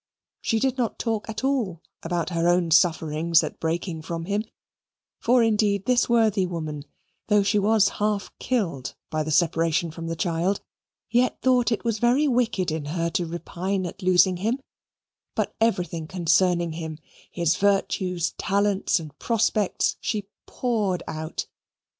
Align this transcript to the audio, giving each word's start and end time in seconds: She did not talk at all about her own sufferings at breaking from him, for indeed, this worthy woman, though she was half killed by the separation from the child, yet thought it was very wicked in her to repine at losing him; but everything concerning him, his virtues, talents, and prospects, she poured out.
She 0.41 0.59
did 0.59 0.79
not 0.79 0.97
talk 0.97 1.29
at 1.29 1.43
all 1.43 1.79
about 2.01 2.31
her 2.31 2.47
own 2.49 2.71
sufferings 2.71 3.43
at 3.43 3.59
breaking 3.59 4.01
from 4.01 4.25
him, 4.25 4.45
for 5.19 5.43
indeed, 5.43 5.85
this 5.85 6.09
worthy 6.09 6.43
woman, 6.47 6.85
though 7.27 7.43
she 7.43 7.59
was 7.59 7.89
half 7.99 8.31
killed 8.39 8.95
by 9.11 9.21
the 9.21 9.29
separation 9.29 9.91
from 9.91 10.07
the 10.07 10.15
child, 10.15 10.59
yet 11.11 11.39
thought 11.43 11.71
it 11.71 11.83
was 11.83 11.99
very 11.99 12.27
wicked 12.27 12.71
in 12.71 12.85
her 12.85 13.11
to 13.11 13.27
repine 13.27 13.85
at 13.85 14.01
losing 14.01 14.37
him; 14.37 14.59
but 15.35 15.53
everything 15.61 16.07
concerning 16.07 16.71
him, 16.71 16.97
his 17.29 17.55
virtues, 17.55 18.33
talents, 18.39 18.99
and 18.99 19.15
prospects, 19.19 19.97
she 20.01 20.29
poured 20.47 21.03
out. 21.07 21.45